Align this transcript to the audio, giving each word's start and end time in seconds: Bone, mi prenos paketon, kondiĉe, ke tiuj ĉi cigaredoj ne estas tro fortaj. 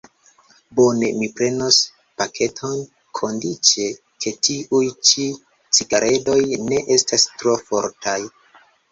Bone, 0.77 1.07
mi 1.17 1.27
prenos 1.39 1.75
paketon, 2.21 2.79
kondiĉe, 3.19 3.85
ke 4.25 4.33
tiuj 4.47 4.79
ĉi 5.09 5.25
cigaredoj 5.79 6.39
ne 6.71 6.81
estas 6.97 7.27
tro 7.43 7.55
fortaj. 7.69 8.17